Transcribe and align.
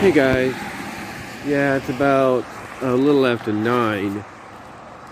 Hey 0.00 0.12
guys, 0.12 0.54
yeah, 1.44 1.76
it's 1.76 1.90
about 1.90 2.46
a 2.80 2.94
little 2.94 3.26
after 3.26 3.52
nine. 3.52 4.24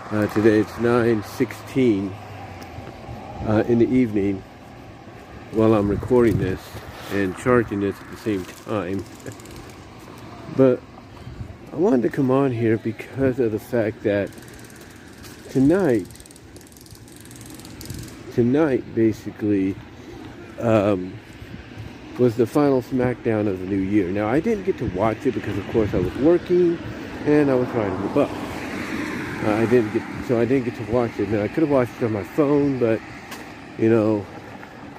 Uh, 0.09 0.25
today 0.33 0.61
it's 0.61 0.79
nine 0.79 1.21
sixteen 1.21 2.11
uh, 3.45 3.63
in 3.67 3.77
the 3.77 3.87
evening 3.87 4.41
while 5.51 5.75
I'm 5.75 5.89
recording 5.89 6.39
this 6.39 6.59
and 7.11 7.37
charging 7.37 7.81
this 7.81 8.01
at 8.01 8.09
the 8.09 8.17
same 8.17 8.43
time. 8.43 9.05
but 10.57 10.81
I 11.71 11.75
wanted 11.75 12.01
to 12.01 12.09
come 12.09 12.31
on 12.31 12.51
here 12.51 12.79
because 12.79 13.39
of 13.39 13.51
the 13.51 13.59
fact 13.59 14.01
that 14.05 14.31
tonight, 15.51 16.07
tonight 18.33 18.95
basically. 18.95 19.75
Um, 20.57 21.13
was 22.19 22.35
the 22.35 22.45
final 22.45 22.81
SmackDown 22.81 23.47
of 23.47 23.59
the 23.61 23.65
new 23.65 23.77
year. 23.77 24.09
Now, 24.11 24.27
I 24.27 24.41
didn't 24.41 24.65
get 24.65 24.77
to 24.79 24.89
watch 24.89 25.25
it 25.25 25.33
because, 25.33 25.57
of 25.57 25.67
course, 25.71 25.93
I 25.93 25.99
was 25.99 26.13
working 26.17 26.77
and 27.25 27.49
I 27.49 27.55
was 27.55 27.67
riding 27.69 28.01
the 28.01 28.09
bus. 28.09 28.29
Uh, 29.41 29.53
I 29.53 29.65
didn't 29.65 29.93
get, 29.93 30.03
so 30.27 30.39
I 30.39 30.43
didn't 30.43 30.65
get 30.65 30.85
to 30.85 30.91
watch 30.91 31.17
it. 31.17 31.29
Now, 31.29 31.41
I 31.41 31.47
could 31.47 31.63
have 31.63 31.69
watched 31.69 31.93
it 32.01 32.03
on 32.03 32.11
my 32.11 32.23
phone, 32.23 32.77
but 32.77 32.99
you 33.77 33.89
know, 33.89 34.25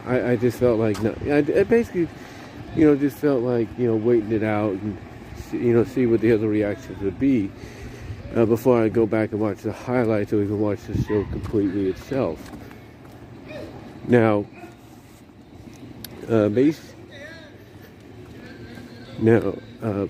I, 0.06 0.30
I 0.30 0.36
just 0.36 0.58
felt 0.58 0.78
like 0.78 1.00
no. 1.02 1.14
I, 1.26 1.38
I, 1.38 1.64
basically, 1.64 2.08
you 2.74 2.86
know, 2.86 2.96
just 2.96 3.18
felt 3.18 3.42
like 3.42 3.68
you 3.78 3.86
know 3.86 3.96
waiting 3.96 4.32
it 4.32 4.42
out 4.42 4.72
and 4.72 4.96
you 5.52 5.74
know 5.74 5.84
see 5.84 6.06
what 6.06 6.22
the 6.22 6.32
other 6.32 6.48
reactions 6.48 7.02
would 7.02 7.18
be 7.18 7.50
uh, 8.34 8.46
before 8.46 8.82
I 8.82 8.88
go 8.88 9.04
back 9.04 9.32
and 9.32 9.40
watch 9.40 9.58
the 9.58 9.72
highlights 9.72 10.32
or 10.32 10.42
even 10.42 10.58
watch 10.58 10.80
the 10.84 10.96
show 11.02 11.22
completely 11.24 11.90
itself. 11.90 12.38
Now, 14.08 14.46
uh, 16.26 16.48
base 16.48 16.89
now, 19.22 19.54
uh, 19.82 20.06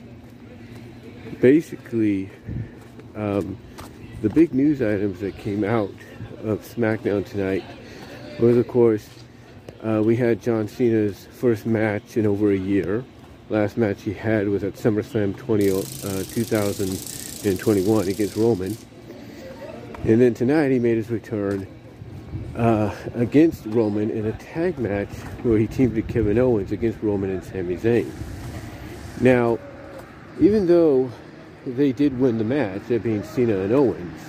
basically, 1.40 2.30
um, 3.16 3.58
the 4.22 4.30
big 4.30 4.54
news 4.54 4.80
items 4.80 5.18
that 5.20 5.36
came 5.36 5.64
out 5.64 5.92
of 6.44 6.60
SmackDown 6.60 7.26
tonight 7.26 7.64
was, 8.38 8.56
of 8.56 8.68
course, 8.68 9.08
uh, 9.82 10.02
we 10.04 10.16
had 10.16 10.40
John 10.40 10.68
Cena's 10.68 11.26
first 11.32 11.66
match 11.66 12.16
in 12.16 12.26
over 12.26 12.52
a 12.52 12.56
year. 12.56 13.04
Last 13.48 13.76
match 13.76 14.02
he 14.02 14.12
had 14.12 14.48
was 14.48 14.62
at 14.62 14.74
SummerSlam 14.74 15.36
20, 15.36 15.70
uh, 15.70 15.80
2021 15.80 18.08
against 18.08 18.36
Roman. 18.36 18.76
And 20.04 20.20
then 20.20 20.34
tonight 20.34 20.70
he 20.70 20.78
made 20.78 20.96
his 20.96 21.10
return 21.10 21.66
uh, 22.56 22.94
against 23.14 23.66
Roman 23.66 24.10
in 24.10 24.26
a 24.26 24.32
tag 24.32 24.78
match 24.78 25.08
where 25.42 25.58
he 25.58 25.66
teamed 25.66 25.94
with 25.94 26.08
Kevin 26.08 26.38
Owens 26.38 26.72
against 26.72 27.02
Roman 27.02 27.30
and 27.30 27.42
Sami 27.42 27.76
Zayn. 27.76 28.10
Now, 29.20 29.58
even 30.40 30.66
though 30.66 31.10
they 31.66 31.92
did 31.92 32.18
win 32.18 32.38
the 32.38 32.44
match, 32.44 32.82
that 32.88 33.02
being 33.02 33.22
Cena 33.22 33.58
and 33.58 33.72
Owens, 33.72 34.22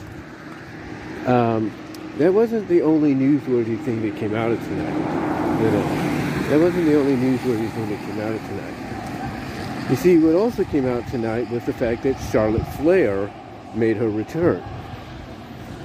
um, 1.25 1.71
that 2.17 2.33
wasn't 2.33 2.67
the 2.67 2.81
only 2.81 3.15
newsworthy 3.15 3.81
thing 3.85 4.01
that 4.01 4.19
came 4.19 4.35
out 4.35 4.51
of 4.51 4.61
tonight. 4.65 5.61
You 5.63 5.71
know, 5.71 6.49
that 6.49 6.59
wasn't 6.59 6.85
the 6.85 6.99
only 6.99 7.15
newsworthy 7.15 7.71
thing 7.71 7.89
that 7.89 7.99
came 7.99 8.19
out 8.19 8.33
of 8.33 8.41
tonight. 8.47 9.89
You 9.89 9.95
see, 9.95 10.17
what 10.17 10.35
also 10.35 10.65
came 10.65 10.85
out 10.85 11.07
tonight 11.07 11.49
was 11.49 11.65
the 11.65 11.73
fact 11.73 12.03
that 12.03 12.17
Charlotte 12.31 12.65
Flair 12.75 13.31
made 13.73 13.95
her 13.97 14.09
return. 14.09 14.61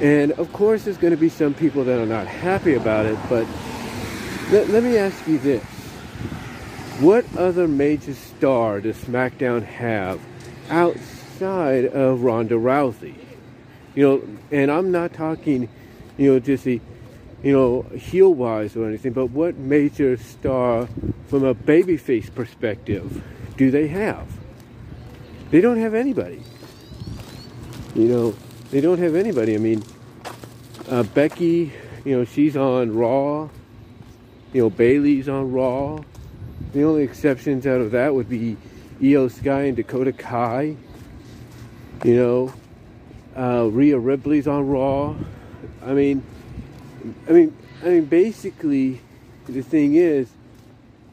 And 0.00 0.32
of 0.32 0.52
course, 0.52 0.84
there's 0.84 0.98
going 0.98 1.12
to 1.12 1.16
be 1.16 1.28
some 1.28 1.54
people 1.54 1.84
that 1.84 1.98
are 1.98 2.06
not 2.06 2.26
happy 2.26 2.74
about 2.74 3.06
it, 3.06 3.18
but 3.28 3.46
let, 4.50 4.68
let 4.68 4.82
me 4.82 4.96
ask 4.96 5.26
you 5.26 5.38
this 5.38 5.62
what 7.00 7.24
other 7.36 7.68
major 7.68 8.14
star 8.36 8.80
does 8.80 8.96
SmackDown 8.96 9.64
have 9.64 10.20
outside 10.68 11.86
of 11.86 12.22
Ronda 12.22 12.54
Rousey? 12.54 13.14
You 13.94 14.02
know, 14.02 14.28
and 14.50 14.70
I'm 14.70 14.92
not 14.92 15.14
talking, 15.14 15.68
you 16.18 16.32
know, 16.32 16.38
just 16.38 16.64
the, 16.64 16.80
you 17.42 17.52
know, 17.52 17.82
heel 17.96 18.32
wise 18.34 18.76
or 18.76 18.86
anything, 18.86 19.12
but 19.12 19.26
what 19.26 19.56
major 19.56 20.16
star 20.16 20.88
from 21.28 21.44
a 21.44 21.54
babyface 21.54 22.34
perspective 22.34 23.22
do 23.56 23.70
they 23.70 23.88
have? 23.88 24.26
They 25.50 25.60
don't 25.60 25.78
have 25.78 25.94
anybody. 25.94 26.42
You 27.94 28.08
know, 28.08 28.34
they 28.70 28.82
don't 28.82 28.98
have 28.98 29.14
anybody. 29.14 29.54
I 29.54 29.58
mean, 29.58 29.82
uh, 30.90 31.04
Becky, 31.04 31.72
you 32.04 32.18
know, 32.18 32.24
she's 32.24 32.56
on 32.56 32.94
Raw. 32.94 33.48
You 34.52 34.62
know, 34.62 34.70
Bayley's 34.70 35.28
on 35.28 35.52
Raw. 35.52 36.00
The 36.76 36.84
only 36.84 37.04
exceptions 37.04 37.66
out 37.66 37.80
of 37.80 37.92
that 37.92 38.14
would 38.14 38.28
be 38.28 38.58
Iyo 39.00 39.30
Sky 39.30 39.62
and 39.62 39.76
Dakota 39.78 40.12
Kai. 40.12 40.76
You 42.04 42.14
know, 42.14 42.52
uh, 43.34 43.70
Rhea 43.70 43.98
Ripley's 43.98 44.46
on 44.46 44.68
Raw. 44.68 45.14
I 45.82 45.94
mean, 45.94 46.22
I 47.26 47.32
mean, 47.32 47.56
I 47.82 47.86
mean, 47.86 48.04
basically, 48.04 49.00
the 49.48 49.62
thing 49.62 49.94
is, 49.94 50.28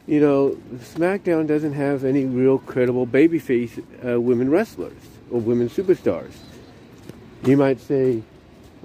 you 0.05 0.19
know, 0.19 0.57
SmackDown 0.79 1.47
doesn't 1.47 1.71
have 1.71 2.03
any 2.03 2.25
real 2.25 2.57
credible 2.57 3.07
babyface 3.07 3.81
uh, 4.05 4.19
women 4.19 4.49
wrestlers 4.49 4.99
or 5.31 5.39
women 5.39 5.69
superstars. 5.69 6.33
You 7.45 7.55
might 7.55 7.79
say, 7.79 8.21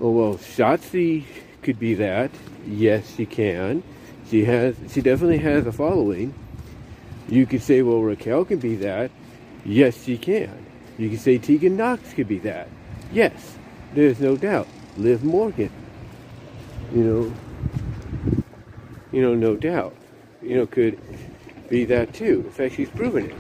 oh 0.01 0.13
well, 0.13 0.35
Shotzi 0.37 1.25
could 1.61 1.81
be 1.81 1.95
that. 1.95 2.31
Yes, 2.65 3.17
she 3.17 3.27
can. 3.27 3.83
She 4.31 4.45
has. 4.45 4.77
She 4.93 5.01
definitely 5.01 5.39
has 5.39 5.67
a 5.67 5.73
following. 5.73 6.35
You 7.29 7.45
could 7.47 7.63
say, 7.63 7.83
well, 7.83 8.01
Raquel 8.01 8.45
can 8.45 8.59
be 8.59 8.77
that. 8.77 9.11
Yes, 9.65 10.05
she 10.05 10.17
can. 10.17 10.65
You 10.97 11.11
could 11.11 11.21
say 11.21 11.39
Tegan 11.39 11.77
Nox 11.77 12.15
could 12.15 12.29
be 12.29 12.39
that. 12.41 12.69
Yes, 13.13 13.57
there's 13.95 14.19
no 14.19 14.37
doubt. 14.37 14.67
Liv 14.97 15.23
Morgan. 15.23 15.71
You 16.93 17.05
know, 17.05 17.35
you 19.13 19.23
know, 19.23 19.35
no 19.35 19.57
doubt. 19.57 19.95
You 20.43 20.57
know, 20.57 20.67
could 20.67 20.99
be 21.69 21.85
that 21.85 22.15
too. 22.15 22.43
In 22.47 22.51
fact, 22.51 22.75
she's 22.77 22.89
proven 22.91 23.27
it. 23.27 23.37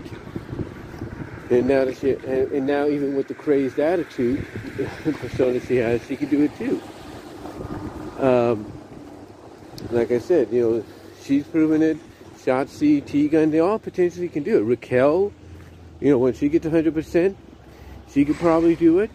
And 1.50 1.66
now 1.66 1.86
that 1.86 1.96
she, 1.96 2.10
and, 2.12 2.66
now 2.66 2.86
even 2.86 3.16
with 3.16 3.28
the 3.28 3.34
crazed 3.34 3.78
attitude 3.78 4.46
persona 5.02 5.60
she 5.60 5.76
has, 5.76 6.04
she 6.06 6.16
can 6.16 6.28
do 6.28 6.42
it 6.42 6.54
too. 6.58 6.82
Um, 8.22 8.70
like 9.90 10.10
I 10.10 10.18
said, 10.18 10.52
you 10.52 10.60
know, 10.60 10.84
she's 11.22 11.44
proven 11.44 11.82
it. 11.82 11.96
Shotzi, 12.48 13.04
Tegan, 13.04 13.50
they 13.50 13.60
all 13.60 13.78
potentially 13.78 14.26
can 14.30 14.42
do 14.42 14.56
it. 14.56 14.62
Raquel, 14.62 15.34
you 16.00 16.10
know, 16.10 16.16
when 16.16 16.32
she 16.32 16.48
gets 16.48 16.64
100%, 16.64 17.36
she 18.08 18.24
could 18.24 18.36
probably 18.36 18.74
do 18.74 19.00
it. 19.00 19.10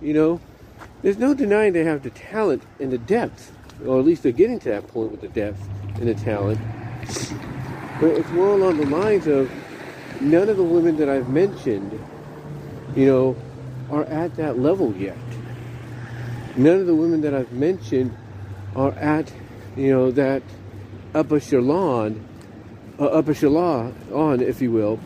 You 0.00 0.14
know, 0.14 0.40
there's 1.02 1.16
no 1.16 1.32
denying 1.32 1.74
they 1.74 1.84
have 1.84 2.02
the 2.02 2.10
talent 2.10 2.64
and 2.80 2.90
the 2.90 2.98
depth, 2.98 3.56
or 3.86 4.00
at 4.00 4.04
least 4.04 4.24
they're 4.24 4.32
getting 4.32 4.58
to 4.60 4.68
that 4.70 4.88
point 4.88 5.12
with 5.12 5.20
the 5.20 5.28
depth 5.28 5.62
and 5.94 6.08
the 6.08 6.14
talent. 6.14 6.58
But 8.00 8.16
it's 8.16 8.30
more 8.30 8.48
along 8.48 8.78
the 8.78 8.86
lines 8.86 9.28
of 9.28 9.48
none 10.20 10.48
of 10.48 10.56
the 10.56 10.64
women 10.64 10.96
that 10.96 11.08
I've 11.08 11.28
mentioned, 11.28 12.00
you 12.96 13.06
know, 13.06 13.36
are 13.92 14.04
at 14.06 14.34
that 14.38 14.58
level 14.58 14.92
yet. 14.96 15.16
None 16.56 16.80
of 16.80 16.88
the 16.88 16.96
women 16.96 17.20
that 17.20 17.32
I've 17.32 17.52
mentioned 17.52 18.16
are 18.74 18.90
at, 18.94 19.32
you 19.76 19.92
know, 19.92 20.10
that 20.10 20.42
upper 21.14 21.36
echelon 21.36 22.26
uh, 23.00 23.06
upper 23.06 23.32
echelon 23.32 23.94
on, 24.12 24.40
if 24.40 24.60
you 24.60 24.70
will, 24.70 25.00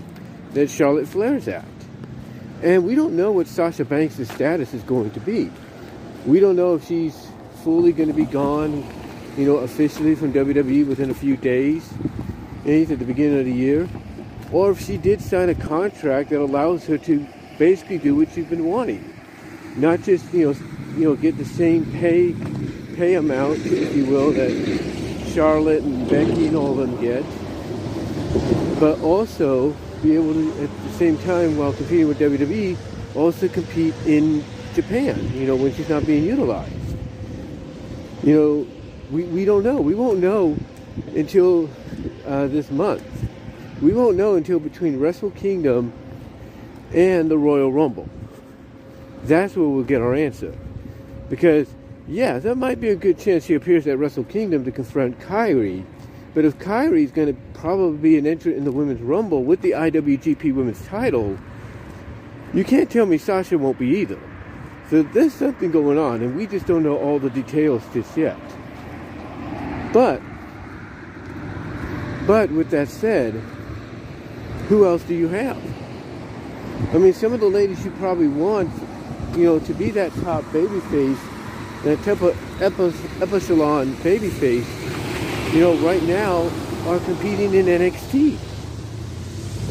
that 0.52 0.68
Charlotte 0.68 1.06
Flair's 1.06 1.48
at. 1.48 1.64
And 2.62 2.84
we 2.84 2.94
don't 2.94 3.16
know 3.16 3.30
what 3.30 3.46
Sasha 3.46 3.84
Banks' 3.84 4.28
status 4.28 4.74
is 4.74 4.82
going 4.82 5.10
to 5.12 5.20
be. 5.20 5.50
We 6.26 6.40
don't 6.40 6.56
know 6.56 6.74
if 6.74 6.86
she's 6.86 7.28
fully 7.62 7.92
going 7.92 8.08
to 8.08 8.14
be 8.14 8.24
gone, 8.24 8.84
you 9.36 9.46
know, 9.46 9.56
officially 9.58 10.14
from 10.14 10.32
WWE 10.32 10.86
within 10.86 11.10
a 11.10 11.14
few 11.14 11.36
days, 11.36 11.88
at 12.66 12.88
the 12.88 13.04
beginning 13.04 13.38
of 13.38 13.44
the 13.44 13.52
year, 13.52 13.88
or 14.50 14.70
if 14.70 14.80
she 14.80 14.96
did 14.96 15.20
sign 15.20 15.50
a 15.50 15.54
contract 15.54 16.30
that 16.30 16.40
allows 16.40 16.86
her 16.86 16.96
to 16.96 17.26
basically 17.58 17.98
do 17.98 18.16
what 18.16 18.30
she's 18.32 18.46
been 18.46 18.64
wanting, 18.64 19.14
not 19.76 20.02
just 20.02 20.32
you 20.32 20.50
know, 20.50 20.58
you 20.96 21.04
know, 21.04 21.14
get 21.14 21.36
the 21.36 21.44
same 21.44 21.84
pay 21.92 22.34
pay 22.96 23.14
amount, 23.14 23.58
if 23.66 23.94
you 23.94 24.06
will, 24.06 24.32
that 24.32 24.50
Charlotte 25.34 25.82
and 25.82 26.08
Becky 26.08 26.46
and 26.46 26.56
all 26.56 26.78
of 26.80 26.88
them 26.88 27.00
get, 27.00 27.24
but 28.80 29.00
also 29.00 29.74
be 30.02 30.14
able 30.14 30.34
to, 30.34 30.62
at 30.62 30.82
the 30.82 30.92
same 30.92 31.16
time, 31.18 31.56
while 31.56 31.72
competing 31.72 32.08
with 32.08 32.18
WWE, 32.18 32.76
also 33.14 33.48
compete 33.48 33.94
in 34.06 34.44
Japan, 34.74 35.30
you 35.34 35.46
know, 35.46 35.56
when 35.56 35.72
she's 35.74 35.88
not 35.88 36.04
being 36.04 36.24
utilized. 36.24 36.74
You 38.22 38.34
know, 38.34 38.66
we, 39.10 39.24
we 39.24 39.44
don't 39.44 39.62
know. 39.62 39.76
We 39.80 39.94
won't 39.94 40.18
know 40.18 40.56
until 41.14 41.70
uh, 42.26 42.48
this 42.48 42.70
month. 42.70 43.04
We 43.80 43.92
won't 43.92 44.16
know 44.16 44.34
until 44.34 44.58
between 44.58 44.98
Wrestle 44.98 45.30
Kingdom 45.30 45.92
and 46.92 47.30
the 47.30 47.38
Royal 47.38 47.72
Rumble. 47.72 48.08
That's 49.24 49.56
where 49.56 49.66
we'll 49.66 49.84
get 49.84 50.00
our 50.00 50.14
answer. 50.14 50.54
Because, 51.28 51.68
yeah, 52.06 52.38
there 52.38 52.54
might 52.54 52.80
be 52.80 52.90
a 52.90 52.96
good 52.96 53.18
chance 53.18 53.46
she 53.46 53.54
appears 53.54 53.86
at 53.86 53.98
Wrestle 53.98 54.24
Kingdom 54.24 54.64
to 54.64 54.70
confront 54.70 55.18
Kairi 55.20 55.84
But 56.34 56.44
if 56.44 56.58
Kairi's 56.58 57.12
going 57.12 57.28
to 57.28 57.40
probably 57.58 57.96
be 57.98 58.18
an 58.18 58.26
entrant 58.26 58.58
in 58.58 58.64
the 58.64 58.72
Women's 58.72 59.00
Rumble 59.00 59.44
with 59.44 59.62
the 59.62 59.70
IWGP 59.70 60.52
Women's 60.52 60.84
title, 60.86 61.38
you 62.52 62.64
can't 62.64 62.90
tell 62.90 63.06
me 63.06 63.18
Sasha 63.18 63.56
won't 63.56 63.78
be 63.78 63.88
either. 63.98 64.18
So 64.90 65.02
there's 65.02 65.32
something 65.32 65.70
going 65.70 65.96
on, 65.96 66.22
and 66.22 66.36
we 66.36 66.46
just 66.46 66.66
don't 66.66 66.82
know 66.82 66.98
all 66.98 67.18
the 67.18 67.30
details 67.30 67.82
just 67.92 68.16
yet. 68.16 68.38
But, 69.92 70.20
but 72.26 72.50
with 72.50 72.70
that 72.70 72.88
said, 72.88 73.34
who 74.68 74.84
else 74.84 75.02
do 75.04 75.14
you 75.14 75.28
have? 75.28 75.62
I 76.92 76.98
mean, 76.98 77.12
some 77.12 77.32
of 77.32 77.40
the 77.40 77.46
ladies 77.46 77.84
you 77.84 77.92
probably 77.92 78.28
want, 78.28 78.70
you 79.36 79.44
know, 79.44 79.58
to 79.60 79.74
be 79.74 79.90
that 79.90 80.12
top 80.14 80.42
babyface, 80.46 81.18
that 81.84 82.02
type 82.02 82.20
of 82.22 82.36
epichelon 83.20 83.92
babyface, 83.96 85.03
you 85.52 85.60
know, 85.60 85.74
right 85.76 86.02
now 86.02 86.50
are 86.86 86.98
competing 87.00 87.54
in 87.54 87.66
NXT. 87.66 88.38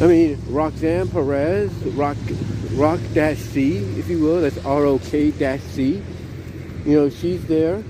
I 0.01 0.07
mean, 0.07 0.41
Roxanne 0.47 1.07
Perez, 1.07 1.71
Rock, 1.95 2.17
Rock 2.73 2.99
Dash 3.13 3.37
C, 3.37 3.77
if 3.99 4.09
you 4.09 4.19
will. 4.19 4.41
That's 4.41 4.57
R 4.65 4.85
O 4.85 4.99
K 4.99 5.31
Dash 5.31 5.61
C. 5.61 6.01
You 6.85 6.95
know, 6.99 7.09
she's 7.09 7.45
there. 7.45 7.83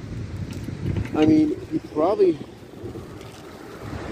I 1.16 1.26
mean, 1.26 1.50
you 1.72 1.80
probably 1.94 2.38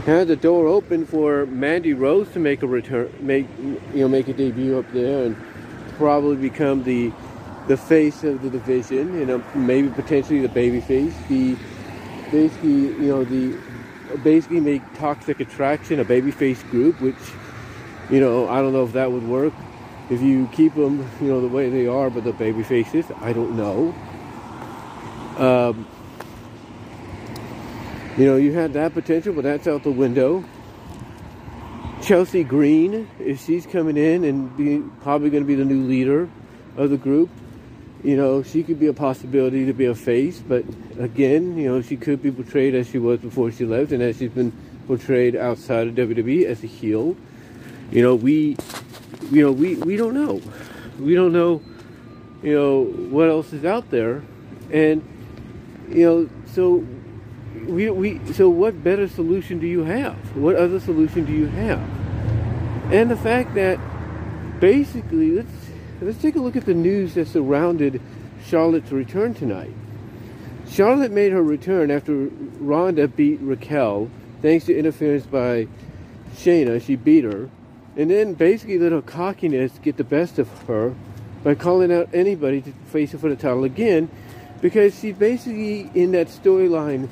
had 0.06 0.28
the 0.28 0.36
door 0.36 0.68
open 0.68 1.06
for 1.06 1.46
Mandy 1.48 1.94
Rose 1.94 2.32
to 2.32 2.40
make 2.40 2.64
a 2.64 2.68
return, 2.68 3.14
make 3.20 3.48
you 3.60 3.80
know, 3.94 4.08
make 4.08 4.28
a 4.28 4.34
debut 4.34 4.78
up 4.80 4.92
there, 4.94 5.26
and 5.26 5.36
probably 5.98 6.38
become 6.38 6.84
the 6.84 7.12
the 7.68 7.78
face 7.78 8.24
of 8.24 8.42
the 8.42 8.50
division. 8.50 9.20
You 9.20 9.26
know, 9.26 9.44
maybe 9.54 9.90
potentially 9.90 10.40
the 10.40 10.50
baby 10.50 10.82
face. 10.82 11.14
The 11.28 11.56
basically, 12.32 12.72
you 12.72 13.08
know, 13.08 13.24
the 13.24 13.58
basically 14.24 14.60
make 14.60 14.82
Toxic 14.96 15.40
Attraction 15.40 16.00
a 16.00 16.06
babyface 16.06 16.68
group, 16.70 17.00
which 17.02 17.16
you 18.10 18.20
know, 18.20 18.48
I 18.50 18.62
don't 18.62 18.74
know 18.74 18.84
if 18.84 18.94
that 18.94 19.12
would 19.12 19.28
work. 19.28 19.54
If 20.10 20.22
you 20.22 20.50
keep 20.52 20.76
them, 20.76 21.10
you 21.22 21.28
know, 21.28 21.40
the 21.40 21.48
way 21.48 21.70
they 21.70 21.88
are, 21.88 22.10
but 22.10 22.26
the 22.26 22.34
baby 22.34 22.64
faces, 22.64 23.06
I 23.22 23.32
don't 23.32 23.56
know. 23.56 23.96
Um, 25.38 25.88
you 28.18 28.26
know, 28.26 28.36
you 28.36 28.52
had 28.52 28.74
that 28.74 28.94
potential, 28.94 29.34
but 29.34 29.46
that's 29.46 29.68
out 29.68 29.84
the 29.84 29.92
window. 29.92 30.44
Chelsea 32.02 32.44
Green, 32.44 33.10
if 33.20 33.46
she's 33.46 33.66
coming 33.66 33.96
in 33.96 34.26
and 34.26 34.58
be, 34.58 34.84
probably 35.02 35.30
going 35.30 35.44
to 35.44 35.48
be 35.48 35.56
the 35.56 35.64
new 35.64 35.84
leader 35.84 36.28
of 36.76 36.90
the 36.90 36.98
group, 36.98 37.30
you 38.04 38.18
know, 38.18 38.42
she 38.42 38.64
could 38.64 38.80
be 38.80 38.88
a 38.88 38.94
possibility 38.94 39.66
to 39.66 39.74
be 39.74 39.86
a 39.86 39.96
face, 39.96 40.40
but 40.40 40.64
again, 41.00 41.58
you 41.58 41.70
know, 41.70 41.82
she 41.82 41.98
could 41.98 42.22
be 42.22 42.32
portrayed 42.32 42.74
as 42.74 42.90
she 42.90 42.98
was 42.98 43.20
before 43.20 43.52
she 43.52 43.66
left 43.66 43.92
and 43.92 44.02
as 44.02 44.18
she's 44.18 44.32
been 44.32 44.52
portrayed 44.88 45.36
outside 45.36 45.88
of 45.88 45.96
WWE 45.96 46.46
as 46.46 46.64
a 46.64 46.68
heel. 46.68 47.16
You 47.92 48.02
know, 48.02 48.16
we, 48.16 48.58
you 49.32 49.44
know, 49.44 49.52
we, 49.52 49.76
we 49.76 49.98
don't 49.98 50.14
know. 50.14 50.42
We 51.00 51.14
don't 51.14 51.32
know, 51.32 51.62
you 52.42 52.56
know, 52.56 52.84
what 52.84 53.30
else 53.30 53.54
is 53.54 53.66
out 53.66 53.92
there. 53.92 54.24
And, 54.72 55.08
you 55.90 56.06
know, 56.06 56.30
so 56.48 56.86
we, 57.68 57.90
we, 57.92 58.34
so 58.34 58.50
what 58.50 58.84
better 58.84 59.08
solution 59.08 59.60
do 59.60 59.68
you 59.68 59.84
have? 59.84 60.16
What 60.36 60.56
other 60.56 60.80
solution 60.80 61.26
do 61.26 61.34
you 61.34 61.48
have? 61.48 61.80
And 62.92 63.12
the 63.12 63.18
fact 63.18 63.54
that 63.56 63.80
basically, 64.60 65.32
let's, 65.32 65.50
let's 66.02 66.22
take 66.22 66.36
a 66.36 66.40
look 66.40 66.56
at 66.56 66.66
the 66.66 66.74
news 66.74 67.14
that 67.14 67.28
surrounded 67.28 68.02
Charlotte's 68.46 68.92
return 68.92 69.34
tonight. 69.34 69.74
Charlotte 70.68 71.12
made 71.12 71.32
her 71.32 71.44
return 71.44 71.92
after 71.92 72.30
Ronda 72.60 73.08
beat 73.08 73.40
Raquel 73.42 74.10
thanks 74.42 74.66
to 74.66 74.78
interference 74.78 75.26
by 75.26 75.68
Shayna. 76.36 76.82
She 76.82 76.96
beat 76.96 77.24
her 77.24 77.50
and 77.96 78.10
then 78.10 78.34
basically 78.34 78.80
let 78.80 78.92
her 78.92 79.02
cockiness 79.02 79.78
get 79.82 79.98
the 79.98 80.04
best 80.04 80.40
of 80.40 80.48
her 80.64 80.96
by 81.44 81.56
calling 81.56 81.92
out 81.92 82.10
anybody 82.14 82.62
to 82.62 82.72
face 82.86 83.12
her 83.12 83.18
for 83.18 83.30
the 83.30 83.36
title 83.36 83.64
again 83.64 84.10
because 84.62 84.98
she's 84.98 85.16
basically 85.16 85.92
in 85.94 86.12
that 86.12 86.28
storyline 86.28 87.10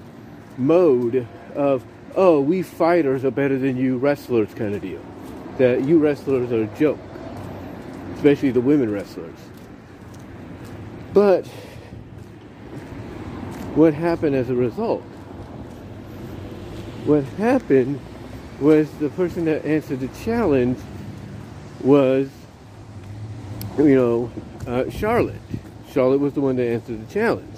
mode 0.57 1.27
of, 1.56 1.83
oh, 2.15 2.39
we 2.39 2.62
fighters 2.62 3.25
are 3.25 3.31
better 3.31 3.57
than 3.57 3.75
you 3.75 3.97
wrestlers 3.97 4.53
kind 4.53 4.75
of 4.75 4.81
deal. 4.81 5.01
That 5.57 5.83
you 5.83 6.00
wrestlers 6.00 6.51
are 6.51 6.63
a 6.63 6.77
joke, 6.77 7.00
especially 8.15 8.51
the 8.51 8.61
women 8.61 8.91
wrestlers. 8.91 9.38
But 11.13 11.47
what 13.75 13.94
happened 13.94 14.35
as 14.35 14.50
a 14.50 14.56
result? 14.56 15.03
What 17.06 17.23
happened 17.38 18.00
was 18.59 18.89
the 19.00 19.09
person 19.09 19.45
that 19.45 19.65
answered 19.65 20.01
the 20.01 20.09
challenge 20.23 20.77
was, 21.81 22.29
you 23.77 23.95
know, 23.95 24.31
uh, 24.67 24.89
Charlotte. 24.89 25.41
Charlotte 25.91 26.19
was 26.19 26.33
the 26.33 26.41
one 26.41 26.55
that 26.57 26.67
answered 26.67 27.07
the 27.07 27.12
challenge. 27.12 27.55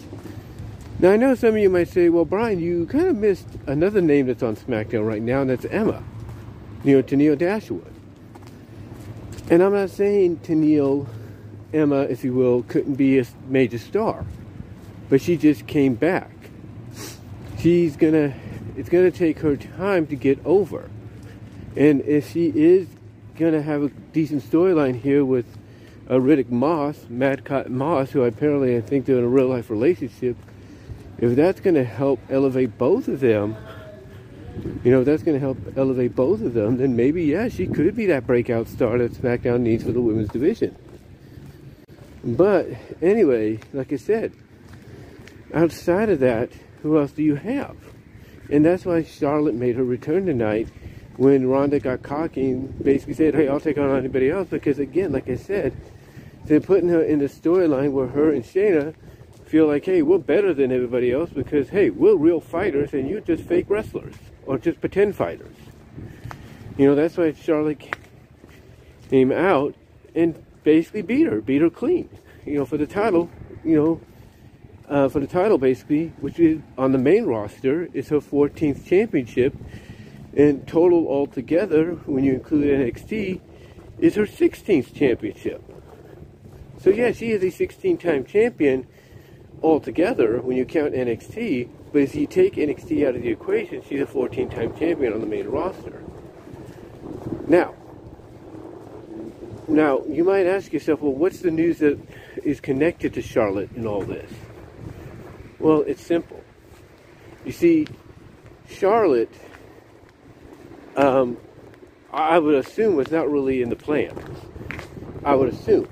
Now, 1.00 1.12
I 1.12 1.18
know 1.18 1.34
some 1.34 1.56
of 1.56 1.58
you 1.58 1.70
might 1.70 1.88
say, 1.88 2.10
well, 2.10 2.26
Brian, 2.26 2.60
you 2.60 2.86
kind 2.86 3.08
of 3.08 3.16
missed 3.16 3.48
another 3.66 4.02
name 4.02 4.28
that's 4.28 4.44
on 4.44 4.56
SmackDown 4.56 5.08
right 5.08 5.22
now, 5.22 5.42
and 5.42 5.50
that's 5.50 5.66
Emma, 5.66 6.04
you 6.84 6.96
know, 6.96 7.04
Tennille 7.04 7.38
Dashwood. 7.38 7.91
And 9.52 9.62
I'm 9.62 9.74
not 9.74 9.90
saying 9.90 10.38
Tennille, 10.38 11.10
Emma, 11.74 12.04
if 12.04 12.24
you 12.24 12.34
will, 12.34 12.64
couldn't 12.64 12.96
be 12.96 13.20
a 13.20 13.26
major 13.50 13.80
star, 13.80 14.24
but 15.10 15.20
she 15.20 15.36
just 15.36 15.68
came 15.68 15.96
back. 15.96 16.32
She's 17.60 17.98
gonna 17.98 18.34
it's 18.78 18.88
to 18.88 19.12
take 19.12 19.40
her 19.40 19.58
time 19.58 20.08
to 20.08 20.16
get 20.16 20.40
over. 20.46 20.90
And 21.76 22.00
if 22.06 22.32
she 22.32 22.48
is 22.56 22.88
to 23.52 23.62
have 23.62 23.84
a 23.84 23.90
decent 23.90 24.50
storyline 24.50 24.98
here 24.98 25.26
with 25.26 25.46
uh, 26.10 26.14
Riddick 26.14 26.50
Moss, 26.50 27.08
Madcap 27.10 27.68
Moss, 27.68 28.12
who 28.12 28.24
apparently 28.24 28.78
I 28.78 28.82
think 28.82 29.06
they're 29.06 29.18
in 29.18 29.26
a 29.26 29.28
real 29.28 29.48
life 29.48 29.70
relationship, 29.70 30.38
if 31.18 31.36
that's 31.36 31.60
to 31.76 31.84
help 31.84 32.22
elevate 32.30 32.78
both 32.78 33.10
of 33.10 33.20
them, 33.20 33.58
you 34.84 34.92
know, 34.92 35.02
if 35.02 35.06
that's 35.06 35.24
going 35.24 35.36
to 35.36 35.40
help 35.40 35.58
elevate 35.76 36.16
both 36.16 36.42
of 36.42 36.54
them, 36.54 36.78
then 36.78 36.96
maybe, 36.96 37.24
yeah, 37.24 37.50
she 37.50 37.68
could 37.68 37.96
be 37.96 38.06
that 38.08 38.28
breakout 38.28 38.68
star 38.68 38.98
that 38.98 39.14
SmackDown 39.14 39.62
needs 39.62 39.84
for 39.84 39.92
the 39.92 40.02
women's 40.02 40.30
division. 40.30 40.76
But 42.24 42.68
anyway, 43.02 43.60
like 43.74 43.92
I 43.92 43.96
said, 43.96 44.34
outside 45.54 46.10
of 46.10 46.20
that, 46.20 46.52
who 46.84 47.00
else 47.00 47.12
do 47.12 47.24
you 47.24 47.36
have? 47.36 47.76
And 48.52 48.66
that's 48.66 48.86
why 48.86 49.04
Charlotte 49.04 49.56
made 49.56 49.76
her 49.76 49.84
return 49.84 50.26
tonight 50.26 50.68
when 51.18 51.48
Ronda 51.48 51.80
got 51.80 52.04
cocky 52.04 52.52
and 52.52 52.84
basically 52.84 53.14
said, 53.14 53.34
hey, 53.34 53.48
I'll 53.48 53.60
take 53.60 53.78
on 53.78 53.96
anybody 53.96 54.30
else. 54.30 54.50
Because 54.50 54.78
again, 54.78 55.12
like 55.12 55.30
I 55.30 55.36
said, 55.36 55.76
they're 56.46 56.60
putting 56.60 56.90
her 56.90 57.02
in 57.02 57.20
the 57.20 57.26
storyline 57.26 57.92
where 57.92 58.08
her 58.08 58.32
and 58.32 58.44
Shayna 58.44 58.94
feel 59.46 59.68
like, 59.68 59.86
hey, 59.86 60.02
we're 60.02 60.18
better 60.18 60.54
than 60.54 60.72
everybody 60.72 61.12
else 61.12 61.30
because, 61.30 61.70
hey, 61.70 61.90
we're 61.90 62.16
real 62.16 62.40
fighters 62.40 62.94
and 62.94 63.10
you're 63.10 63.22
just 63.22 63.44
fake 63.44 63.70
wrestlers 63.70 64.16
or 64.46 64.58
just 64.58 64.80
pretend 64.80 65.16
fighters. 65.16 65.56
You 66.78 66.88
know, 66.88 66.96
that's 66.96 67.18
why 67.18 67.34
Charlotte 67.34 67.96
came 69.10 69.32
out 69.32 69.76
and 70.16 70.42
basically 70.64 71.02
beat 71.02 71.28
her, 71.28 71.42
beat 71.42 71.62
her 71.62 71.70
clean, 71.70 72.10
you 72.46 72.56
know, 72.56 72.66
for 72.66 72.78
the 72.78 72.88
title, 72.88 73.30
you 73.64 73.76
know, 73.76 74.02
uh, 74.92 75.08
for 75.08 75.20
the 75.22 75.28
title, 75.28 75.58
basically, 75.58 76.08
which 76.20 76.38
is 76.40 76.62
on 76.78 76.92
the 76.92 76.98
main 76.98 77.26
roster, 77.26 77.88
is 77.94 78.10
her 78.10 78.20
14th 78.20 78.86
championship. 78.86 79.56
And 80.36 80.68
total 80.68 81.08
altogether, 81.08 81.94
when 82.06 82.24
you 82.24 82.34
include 82.34 82.66
NXT, 82.66 83.40
is 84.00 84.16
her 84.16 84.26
16th 84.26 84.94
championship. 84.94 85.64
So, 86.80 86.90
yeah, 86.90 87.12
she 87.12 87.32
is 87.32 87.44
a 87.44 87.50
16 87.52 87.98
time 87.98 88.26
champion 88.26 88.88
altogether 89.62 90.42
when 90.42 90.58
you 90.58 90.66
count 90.66 90.94
NXT. 90.94 91.70
But 91.92 92.04
if 92.04 92.16
you 92.16 92.28
take 92.28 92.56
NXT 92.56 93.08
out 93.08 93.16
of 93.16 93.22
the 93.22 93.30
equation, 93.30 93.82
she's 93.88 94.02
a 94.02 94.08
14 94.08 94.50
time 94.50 94.76
champion 94.78 95.14
on 95.14 95.20
the 95.20 95.28
main 95.28 95.48
roster. 95.48 96.02
Now, 97.48 97.76
now, 99.72 100.02
you 100.06 100.26
might 100.26 100.48
ask 100.48 100.74
yourself, 100.74 101.02
well, 101.02 101.14
what's 101.14 101.40
the 101.40 101.50
news 101.50 101.80
that 101.80 101.98
is 102.44 102.60
connected 102.60 103.14
to 103.14 103.22
Charlotte 103.22 103.72
in 103.74 103.88
all 103.88 104.02
this? 104.02 104.30
Well, 105.60 105.82
it's 105.84 106.06
simple. 106.06 106.44
You 107.46 107.54
see, 107.54 107.88
Charlotte, 108.68 109.34
um, 110.98 111.38
I 112.12 112.38
would 112.38 112.56
assume 112.56 112.96
was 112.98 113.12
not 113.12 113.32
really 113.32 113.62
in 113.62 113.70
the 113.70 113.78
plans. 113.78 114.38
I 115.24 115.36
would 115.36 115.48
assume. 115.54 115.88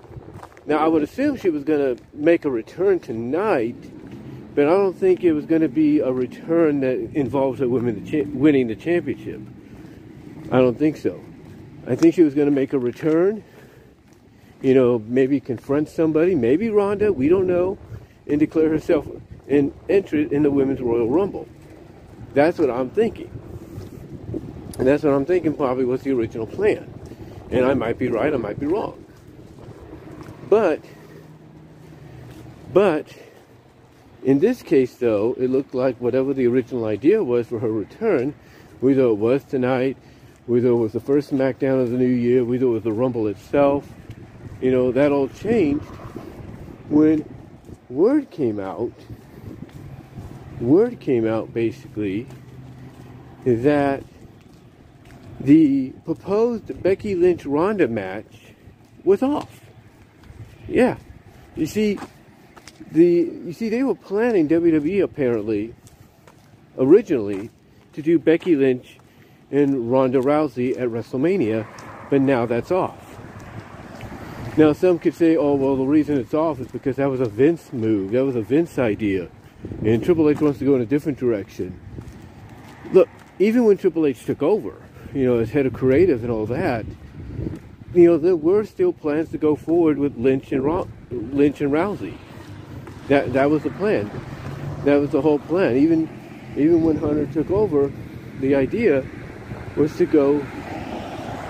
Now, 0.65 0.79
I 0.79 0.87
would 0.87 1.03
assume 1.03 1.37
she 1.37 1.49
was 1.49 1.63
going 1.63 1.95
to 1.95 2.03
make 2.13 2.43
a 2.43 2.49
return 2.49 2.99
tonight, 2.99 3.77
but 4.55 4.65
I 4.65 4.69
don't 4.69 4.97
think 4.97 5.23
it 5.23 5.33
was 5.33 5.45
going 5.45 5.61
to 5.61 5.69
be 5.69 5.99
a 5.99 6.11
return 6.11 6.79
that 6.81 6.97
involves 7.13 7.61
a 7.61 7.69
woman 7.69 8.03
winning 8.33 8.67
the 8.67 8.75
championship. 8.75 9.41
I 10.51 10.57
don't 10.57 10.77
think 10.77 10.97
so. 10.97 11.23
I 11.87 11.95
think 11.95 12.15
she 12.15 12.23
was 12.23 12.33
going 12.33 12.47
to 12.47 12.51
make 12.51 12.73
a 12.73 12.79
return, 12.79 13.43
you 14.61 14.73
know, 14.73 14.99
maybe 15.07 15.39
confront 15.39 15.89
somebody, 15.89 16.35
maybe 16.35 16.69
Ronda, 16.69 17.13
we 17.13 17.29
don't 17.29 17.47
know, 17.47 17.77
and 18.27 18.39
declare 18.39 18.69
herself 18.69 19.07
and 19.47 19.73
entered 19.89 20.31
in 20.31 20.43
the 20.43 20.51
Women's 20.51 20.81
Royal 20.81 21.09
Rumble. 21.09 21.47
That's 22.33 22.59
what 22.59 22.69
I'm 22.69 22.89
thinking. 22.89 23.29
And 24.77 24.87
that's 24.87 25.03
what 25.03 25.13
I'm 25.13 25.25
thinking 25.25 25.55
probably 25.55 25.85
was 25.85 26.01
the 26.01 26.11
original 26.11 26.47
plan. 26.47 26.93
And 27.51 27.65
I 27.65 27.73
might 27.73 27.97
be 27.97 28.07
right, 28.07 28.33
I 28.33 28.37
might 28.37 28.59
be 28.59 28.67
wrong. 28.67 29.03
But, 30.47 30.81
but, 32.73 33.07
in 34.23 34.39
this 34.39 34.61
case 34.61 34.95
though, 34.95 35.35
it 35.39 35.49
looked 35.49 35.73
like 35.73 35.97
whatever 35.97 36.33
the 36.33 36.47
original 36.47 36.85
idea 36.85 37.23
was 37.23 37.47
for 37.47 37.59
her 37.59 37.71
return, 37.71 38.33
whether 38.79 39.03
it 39.03 39.15
was 39.15 39.43
tonight, 39.43 39.97
whether 40.45 40.69
it 40.69 40.75
was 40.75 40.93
the 40.93 40.99
first 40.99 41.31
SmackDown 41.31 41.81
of 41.81 41.91
the 41.91 41.97
new 41.97 42.05
year, 42.05 42.43
whether 42.43 42.65
it 42.65 42.69
was 42.69 42.83
the 42.83 42.91
Rumble 42.91 43.27
itself, 43.27 43.87
you 44.61 44.71
know, 44.71 44.91
that 44.91 45.11
all 45.11 45.27
changed 45.29 45.85
when 46.89 47.23
word 47.89 48.29
came 48.31 48.59
out. 48.59 48.91
Word 50.59 50.99
came 50.99 51.25
out 51.25 51.53
basically 51.53 52.27
that 53.45 54.03
the 55.39 55.91
proposed 56.03 56.83
Becky 56.83 57.15
Lynch 57.15 57.45
Ronda 57.45 57.87
match 57.87 58.53
was 59.03 59.23
off. 59.23 59.61
Yeah. 60.67 60.97
You 61.55 61.65
see, 61.65 61.97
the 62.91 63.05
you 63.45 63.53
see 63.53 63.69
they 63.69 63.83
were 63.83 63.95
planning 63.95 64.47
WWE 64.47 65.03
apparently 65.03 65.73
originally 66.77 67.49
to 67.93 68.01
do 68.01 68.17
Becky 68.17 68.55
Lynch 68.55 68.99
and 69.51 69.91
Ronda 69.91 70.19
Rousey 70.19 70.71
at 70.77 70.89
WrestleMania, 70.89 71.65
but 72.09 72.21
now 72.21 72.45
that's 72.45 72.71
off. 72.71 73.17
Now 74.57 74.73
some 74.73 74.99
could 74.99 75.13
say, 75.13 75.37
oh 75.37 75.55
well 75.55 75.75
the 75.75 75.85
reason 75.85 76.17
it's 76.17 76.33
off 76.33 76.59
is 76.59 76.67
because 76.67 76.95
that 76.97 77.09
was 77.09 77.19
a 77.19 77.25
Vince 77.25 77.71
move. 77.73 78.11
That 78.11 78.25
was 78.25 78.35
a 78.35 78.41
Vince 78.41 78.79
idea. 78.79 79.29
And 79.83 80.03
Triple 80.03 80.29
H 80.29 80.39
wants 80.39 80.59
to 80.59 80.65
go 80.65 80.75
in 80.75 80.81
a 80.81 80.85
different 80.85 81.17
direction. 81.17 81.79
Look, 82.93 83.09
even 83.39 83.65
when 83.65 83.77
Triple 83.77 84.05
H 84.05 84.25
took 84.25 84.41
over, 84.41 84.81
you 85.13 85.25
know, 85.25 85.39
as 85.39 85.51
head 85.51 85.65
of 85.65 85.73
creative 85.73 86.23
and 86.23 86.31
all 86.31 86.45
that, 86.47 86.85
you 87.93 88.05
know, 88.05 88.17
there 88.17 88.35
were 88.35 88.63
still 88.65 88.93
plans 88.93 89.29
to 89.31 89.37
go 89.37 89.55
forward 89.55 89.97
with 89.97 90.17
Lynch 90.17 90.51
and 90.51 90.63
Ro- 90.63 90.87
Lynch 91.11 91.61
and 91.61 91.71
Rousey. 91.71 92.17
That 93.09 93.33
that 93.33 93.49
was 93.49 93.63
the 93.63 93.71
plan. 93.71 94.09
That 94.85 94.97
was 94.97 95.09
the 95.09 95.21
whole 95.21 95.39
plan. 95.39 95.77
Even 95.77 96.09
even 96.55 96.83
when 96.83 96.97
Hunter 96.97 97.25
took 97.27 97.51
over, 97.51 97.91
the 98.39 98.55
idea 98.55 99.05
was 99.75 99.95
to 99.97 100.05
go 100.05 100.45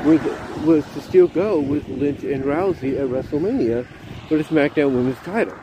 with 0.05 0.21
was 0.65 0.85
to 0.93 1.01
still 1.01 1.27
go 1.27 1.59
with 1.59 1.87
Lynch 1.87 2.23
and 2.23 2.43
Rousey 2.43 2.99
at 2.99 3.07
WrestleMania 3.07 3.85
for 4.27 4.37
the 4.37 4.43
SmackDown 4.43 4.93
Women's 4.93 5.19
title. 5.19 5.55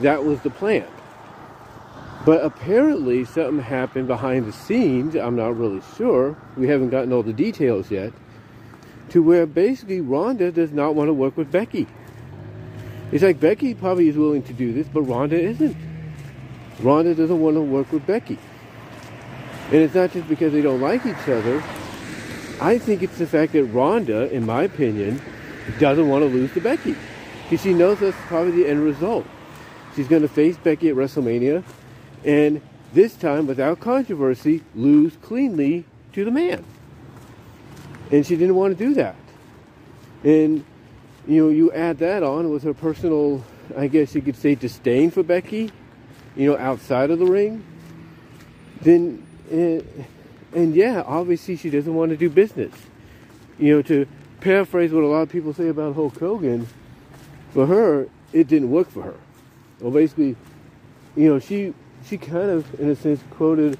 That 0.00 0.24
was 0.24 0.40
the 0.40 0.50
plan. 0.50 0.86
But 2.24 2.42
apparently 2.42 3.24
something 3.24 3.60
happened 3.60 4.08
behind 4.08 4.46
the 4.46 4.52
scenes, 4.52 5.14
I'm 5.14 5.36
not 5.36 5.56
really 5.56 5.82
sure. 5.96 6.36
We 6.56 6.68
haven't 6.68 6.90
gotten 6.90 7.12
all 7.12 7.22
the 7.22 7.34
details 7.34 7.90
yet. 7.90 8.12
To 9.10 9.22
where 9.22 9.46
basically 9.46 10.00
Ronda 10.00 10.50
does 10.50 10.72
not 10.72 10.94
want 10.94 11.08
to 11.08 11.12
work 11.12 11.36
with 11.36 11.52
Becky. 11.52 11.86
It's 13.14 13.22
like 13.22 13.38
Becky 13.38 13.74
probably 13.74 14.08
is 14.08 14.16
willing 14.16 14.42
to 14.42 14.52
do 14.52 14.72
this, 14.72 14.88
but 14.88 15.02
Ronda 15.02 15.40
isn't. 15.40 15.76
Ronda 16.80 17.14
doesn't 17.14 17.40
want 17.40 17.56
to 17.56 17.60
work 17.60 17.92
with 17.92 18.04
Becky. 18.04 18.36
And 19.66 19.76
it's 19.76 19.94
not 19.94 20.12
just 20.12 20.28
because 20.28 20.52
they 20.52 20.60
don't 20.60 20.80
like 20.80 21.06
each 21.06 21.28
other. 21.28 21.62
I 22.60 22.76
think 22.76 23.04
it's 23.04 23.16
the 23.16 23.26
fact 23.26 23.52
that 23.52 23.64
Ronda, 23.66 24.30
in 24.34 24.44
my 24.44 24.64
opinion, 24.64 25.22
doesn't 25.78 26.08
want 26.08 26.22
to 26.22 26.28
lose 26.28 26.52
to 26.54 26.60
Becky. 26.60 26.96
Because 27.44 27.62
she 27.62 27.72
knows 27.72 28.00
that's 28.00 28.16
probably 28.26 28.50
the 28.50 28.68
end 28.68 28.82
result. 28.82 29.24
She's 29.94 30.08
going 30.08 30.22
to 30.22 30.28
face 30.28 30.56
Becky 30.56 30.88
at 30.88 30.96
WrestleMania 30.96 31.62
and 32.24 32.60
this 32.94 33.14
time, 33.14 33.46
without 33.46 33.80
controversy, 33.80 34.62
lose 34.74 35.16
cleanly 35.22 35.84
to 36.14 36.24
the 36.24 36.30
man. 36.30 36.64
And 38.10 38.26
she 38.26 38.36
didn't 38.36 38.54
want 38.54 38.76
to 38.76 38.84
do 38.84 38.94
that. 38.94 39.16
And, 40.22 40.64
you 41.26 41.42
know, 41.42 41.48
you 41.50 41.72
add 41.72 41.98
that 41.98 42.22
on 42.22 42.50
with 42.50 42.62
her 42.64 42.74
personal, 42.74 43.44
I 43.76 43.86
guess 43.86 44.14
you 44.14 44.22
could 44.22 44.36
say, 44.36 44.54
disdain 44.54 45.10
for 45.10 45.22
Becky, 45.22 45.70
you 46.36 46.50
know, 46.50 46.58
outside 46.58 47.10
of 47.10 47.18
the 47.18 47.26
ring, 47.26 47.64
then, 48.82 49.26
and, 49.50 49.80
eh, 49.80 50.02
and 50.54 50.74
yeah, 50.74 51.02
obviously 51.06 51.56
she 51.56 51.70
doesn't 51.70 51.94
want 51.94 52.10
to 52.10 52.16
do 52.16 52.28
business. 52.28 52.72
You 53.58 53.76
know, 53.76 53.82
to 53.82 54.06
paraphrase 54.40 54.92
what 54.92 55.02
a 55.02 55.06
lot 55.06 55.22
of 55.22 55.30
people 55.30 55.54
say 55.54 55.68
about 55.68 55.94
Hulk 55.94 56.18
Hogan, 56.18 56.66
for 57.52 57.66
her, 57.66 58.08
it 58.32 58.48
didn't 58.48 58.70
work 58.70 58.90
for 58.90 59.02
her. 59.02 59.14
Well, 59.80 59.92
basically, 59.92 60.36
you 61.16 61.28
know, 61.28 61.38
she 61.38 61.72
she 62.06 62.18
kind 62.18 62.50
of, 62.50 62.80
in 62.80 62.90
a 62.90 62.96
sense, 62.96 63.20
quoted 63.30 63.78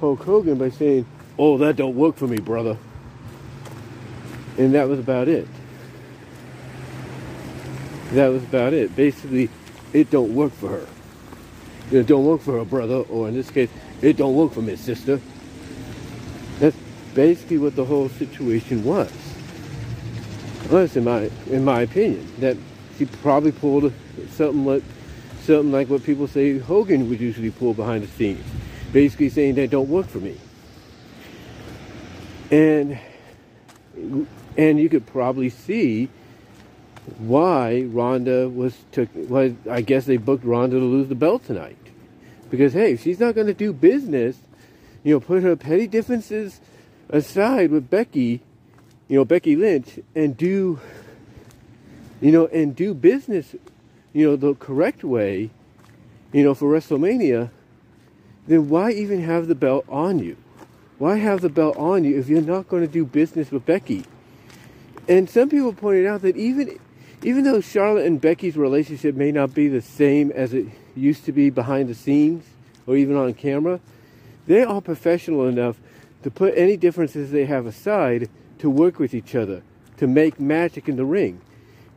Hulk 0.00 0.22
Hogan 0.22 0.56
by 0.56 0.70
saying, 0.70 1.06
"Oh, 1.38 1.58
that 1.58 1.76
don't 1.76 1.96
work 1.96 2.16
for 2.16 2.26
me, 2.26 2.38
brother," 2.38 2.76
and 4.56 4.74
that 4.74 4.88
was 4.88 4.98
about 4.98 5.28
it. 5.28 5.46
That 8.12 8.28
was 8.28 8.42
about 8.42 8.74
it. 8.74 8.94
Basically, 8.94 9.48
it 9.94 10.10
don't 10.10 10.34
work 10.34 10.52
for 10.52 10.68
her. 10.68 10.86
It 11.90 12.06
don't 12.06 12.26
work 12.26 12.42
for 12.42 12.58
her 12.58 12.64
brother, 12.64 12.96
or 12.96 13.28
in 13.28 13.34
this 13.34 13.50
case, 13.50 13.70
it 14.02 14.18
don't 14.18 14.34
work 14.34 14.52
for 14.52 14.60
me, 14.60 14.76
sister. 14.76 15.18
That's 16.58 16.76
basically 17.14 17.58
what 17.58 17.74
the 17.74 17.84
whole 17.84 18.10
situation 18.10 18.84
was. 18.84 19.10
Was 20.70 20.96
in 20.96 21.04
my 21.04 21.30
in 21.50 21.64
my 21.64 21.82
opinion 21.82 22.26
that 22.38 22.56
she 22.96 23.04
probably 23.04 23.52
pulled 23.52 23.92
something 24.30 24.64
like 24.64 24.82
something 25.42 25.72
like 25.72 25.88
what 25.88 26.04
people 26.04 26.26
say 26.26 26.58
Hogan 26.58 27.08
would 27.10 27.20
usually 27.20 27.50
pull 27.50 27.74
behind 27.74 28.04
the 28.04 28.08
scenes, 28.08 28.44
basically 28.92 29.28
saying 29.28 29.56
that 29.56 29.70
don't 29.70 29.88
work 29.88 30.06
for 30.06 30.18
me. 30.18 30.38
And 32.50 32.98
and 34.56 34.78
you 34.78 34.88
could 34.88 35.06
probably 35.06 35.50
see 35.50 36.08
why 37.18 37.82
Ronda 37.82 38.48
was 38.48 38.76
took. 38.92 39.08
Well, 39.14 39.54
I 39.70 39.80
guess 39.80 40.06
they 40.06 40.16
booked 40.16 40.44
Ronda 40.44 40.78
to 40.78 40.84
lose 40.84 41.08
the 41.08 41.14
belt 41.14 41.44
tonight, 41.44 41.78
because 42.50 42.72
hey, 42.72 42.92
if 42.92 43.02
she's 43.02 43.20
not 43.20 43.34
going 43.34 43.48
to 43.48 43.54
do 43.54 43.72
business, 43.72 44.38
you 45.02 45.14
know, 45.14 45.20
put 45.20 45.42
her 45.42 45.56
petty 45.56 45.86
differences 45.86 46.60
aside 47.08 47.70
with 47.70 47.90
Becky, 47.90 48.40
you 49.08 49.16
know, 49.16 49.24
Becky 49.24 49.56
Lynch, 49.56 49.98
and 50.14 50.36
do, 50.36 50.80
you 52.20 52.32
know, 52.32 52.46
and 52.46 52.74
do 52.74 52.94
business 52.94 53.54
you 54.12 54.28
know, 54.28 54.36
the 54.36 54.54
correct 54.54 55.04
way, 55.04 55.50
you 56.32 56.42
know, 56.42 56.54
for 56.54 56.70
WrestleMania, 56.70 57.50
then 58.46 58.68
why 58.68 58.90
even 58.92 59.22
have 59.22 59.46
the 59.46 59.54
belt 59.54 59.84
on 59.88 60.18
you? 60.18 60.36
Why 60.98 61.16
have 61.16 61.40
the 61.40 61.48
belt 61.48 61.76
on 61.76 62.04
you 62.04 62.18
if 62.18 62.28
you're 62.28 62.42
not 62.42 62.68
going 62.68 62.82
to 62.86 62.92
do 62.92 63.04
business 63.04 63.50
with 63.50 63.66
Becky? 63.66 64.04
And 65.08 65.28
some 65.28 65.48
people 65.48 65.72
pointed 65.72 66.06
out 66.06 66.22
that 66.22 66.36
even 66.36 66.78
even 67.22 67.44
though 67.44 67.60
Charlotte 67.60 68.06
and 68.06 68.20
Becky's 68.20 68.56
relationship 68.56 69.14
may 69.14 69.30
not 69.30 69.54
be 69.54 69.68
the 69.68 69.80
same 69.80 70.32
as 70.32 70.52
it 70.52 70.66
used 70.96 71.24
to 71.26 71.32
be 71.32 71.50
behind 71.50 71.88
the 71.88 71.94
scenes 71.94 72.44
or 72.86 72.96
even 72.96 73.16
on 73.16 73.32
camera, 73.34 73.80
they 74.46 74.62
are 74.64 74.80
professional 74.80 75.46
enough 75.46 75.76
to 76.22 76.30
put 76.30 76.52
any 76.56 76.76
differences 76.76 77.30
they 77.30 77.44
have 77.44 77.66
aside 77.66 78.28
to 78.58 78.68
work 78.68 78.98
with 78.98 79.14
each 79.14 79.34
other, 79.34 79.62
to 79.96 80.06
make 80.06 80.40
magic 80.40 80.88
in 80.88 80.96
the 80.96 81.04
ring. 81.04 81.40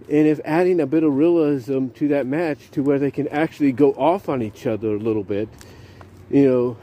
And 0.09 0.27
if 0.27 0.39
adding 0.45 0.79
a 0.79 0.85
bit 0.85 1.03
of 1.03 1.15
realism 1.15 1.87
to 1.89 2.07
that 2.09 2.27
match 2.27 2.69
to 2.71 2.83
where 2.83 2.99
they 2.99 3.11
can 3.11 3.27
actually 3.29 3.71
go 3.71 3.93
off 3.93 4.29
on 4.29 4.43
each 4.43 4.67
other 4.67 4.89
a 4.89 4.99
little 4.99 5.23
bit, 5.23 5.49
you 6.29 6.47
know, 6.47 6.77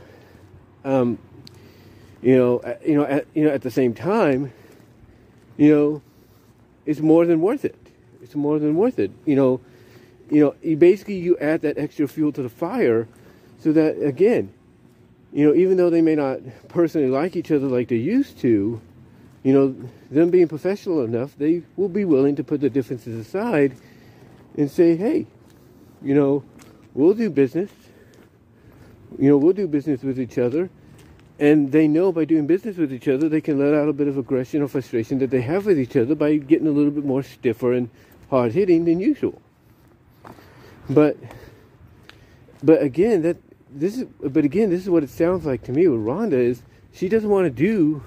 um, 0.84 1.18
you 2.20 2.36
know, 2.36 2.60
you 2.84 2.94
know, 2.94 3.04
at, 3.04 3.26
you 3.34 3.44
know, 3.44 3.50
at 3.50 3.62
the 3.62 3.70
same 3.70 3.94
time, 3.94 4.52
you 5.56 5.74
know, 5.74 6.02
it's 6.86 7.00
more 7.00 7.24
than 7.26 7.40
worth 7.40 7.64
it. 7.64 7.76
It's 8.22 8.34
more 8.34 8.58
than 8.58 8.76
worth 8.76 8.98
it. 8.98 9.10
You 9.26 9.36
know, 9.36 9.60
you 10.30 10.40
know, 10.40 10.54
you 10.62 10.76
basically 10.76 11.18
you 11.18 11.36
add 11.38 11.62
that 11.62 11.76
extra 11.76 12.08
fuel 12.08 12.32
to 12.32 12.42
the 12.42 12.48
fire, 12.48 13.08
so 13.58 13.72
that 13.72 14.02
again, 14.02 14.52
you 15.32 15.46
know, 15.46 15.54
even 15.54 15.76
though 15.76 15.90
they 15.90 16.02
may 16.02 16.14
not 16.14 16.40
personally 16.68 17.08
like 17.08 17.36
each 17.36 17.50
other 17.50 17.66
like 17.66 17.88
they 17.88 17.96
used 17.96 18.38
to, 18.40 18.80
you 19.42 19.52
know, 19.52 19.74
them 20.10 20.30
being 20.30 20.48
professional 20.48 21.04
enough, 21.04 21.36
they 21.36 21.62
will 21.76 21.88
be 21.88 22.04
willing 22.04 22.36
to 22.36 22.44
put 22.44 22.60
the 22.60 22.70
differences 22.70 23.18
aside 23.18 23.74
and 24.56 24.70
say, 24.70 24.94
hey, 24.94 25.26
you 26.02 26.14
know, 26.14 26.44
we'll 26.94 27.14
do 27.14 27.30
business. 27.30 27.70
You 29.18 29.28
know, 29.30 29.36
we'll 29.36 29.52
do 29.52 29.66
business 29.66 30.02
with 30.02 30.20
each 30.20 30.38
other. 30.38 30.70
And 31.38 31.72
they 31.72 31.88
know 31.88 32.12
by 32.12 32.24
doing 32.24 32.46
business 32.46 32.76
with 32.76 32.92
each 32.92 33.08
other, 33.08 33.28
they 33.28 33.40
can 33.40 33.58
let 33.58 33.74
out 33.74 33.88
a 33.88 33.92
bit 33.92 34.06
of 34.06 34.16
aggression 34.16 34.62
or 34.62 34.68
frustration 34.68 35.18
that 35.18 35.30
they 35.30 35.40
have 35.40 35.66
with 35.66 35.78
each 35.78 35.96
other 35.96 36.14
by 36.14 36.36
getting 36.36 36.66
a 36.66 36.70
little 36.70 36.90
bit 36.90 37.04
more 37.04 37.22
stiffer 37.22 37.72
and 37.72 37.90
hard 38.32 38.52
hitting 38.52 38.86
than 38.86 38.98
usual. 38.98 39.40
But, 40.88 41.18
but 42.62 42.82
again, 42.82 43.20
that 43.22 43.36
this 43.70 43.98
is, 43.98 44.06
but 44.22 44.42
again, 44.46 44.70
this 44.70 44.80
is 44.80 44.88
what 44.88 45.02
it 45.02 45.10
sounds 45.10 45.44
like 45.44 45.62
to 45.64 45.72
me 45.72 45.86
with 45.86 46.00
Ronda 46.00 46.38
is 46.38 46.62
she 46.94 47.10
doesn't 47.10 47.28
want 47.28 47.44
to 47.44 47.50
do 47.50 48.02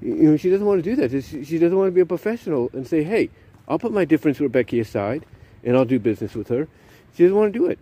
you 0.00 0.30
know, 0.30 0.36
she 0.36 0.50
doesn't 0.50 0.64
want 0.66 0.84
to 0.84 0.88
do 0.88 0.94
that. 0.96 1.10
She, 1.10 1.42
she 1.42 1.58
doesn't 1.58 1.76
want 1.76 1.88
to 1.88 1.92
be 1.92 2.00
a 2.00 2.06
professional 2.06 2.70
and 2.72 2.86
say, 2.86 3.02
hey, 3.02 3.30
I'll 3.66 3.80
put 3.80 3.92
my 3.92 4.04
difference 4.04 4.38
with 4.38 4.52
Becky 4.52 4.78
aside 4.78 5.26
and 5.64 5.76
I'll 5.76 5.84
do 5.84 5.98
business 5.98 6.34
with 6.34 6.48
her. 6.48 6.68
She 7.16 7.24
doesn't 7.24 7.36
want 7.36 7.52
to 7.52 7.58
do 7.58 7.66
it. 7.66 7.80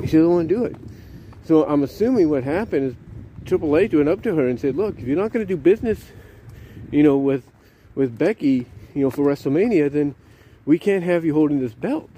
She 0.00 0.16
doesn't 0.16 0.28
want 0.28 0.48
to 0.48 0.54
do 0.54 0.64
it. 0.64 0.74
So 1.44 1.64
I'm 1.66 1.84
assuming 1.84 2.30
what 2.30 2.42
happened 2.42 2.90
is 2.90 2.96
Triple 3.46 3.76
H 3.76 3.94
went 3.94 4.08
up 4.08 4.22
to 4.22 4.34
her 4.34 4.48
and 4.48 4.58
said, 4.58 4.74
"Look, 4.74 4.98
if 4.98 5.06
you're 5.06 5.16
not 5.16 5.30
going 5.30 5.46
to 5.46 5.54
do 5.54 5.56
business, 5.56 6.02
you 6.90 7.02
know, 7.04 7.16
with 7.16 7.44
with 7.94 8.18
Becky, 8.18 8.66
you 8.94 9.02
know, 9.02 9.10
for 9.10 9.24
WrestleMania, 9.24 9.90
then 9.90 10.14
we 10.64 10.78
can't 10.78 11.04
have 11.04 11.24
you 11.24 11.34
holding 11.34 11.60
this 11.60 11.74
belt." 11.74 12.10